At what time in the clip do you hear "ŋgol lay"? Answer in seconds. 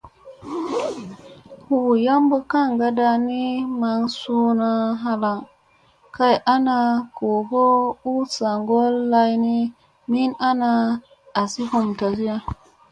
8.61-9.31